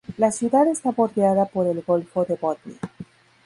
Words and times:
La 0.17 0.31
ciudad 0.31 0.65
está 0.67 0.89
bordeada 0.89 1.45
por 1.45 1.67
el 1.67 1.81
Golfo 1.83 2.25
de 2.25 2.33
Botnia. 2.33 2.79